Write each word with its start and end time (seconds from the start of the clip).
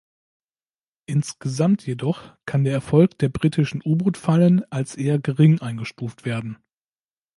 Insgesamt 1.05 1.85
jedoch 1.85 2.33
kann 2.47 2.63
der 2.63 2.73
Erfolg 2.73 3.19
der 3.19 3.29
britischen 3.29 3.83
U-Boot-Fallen 3.85 4.63
als 4.71 4.95
eher 4.95 5.19
gering 5.19 5.61
eingestuft 5.61 6.25
werden. 6.25 6.57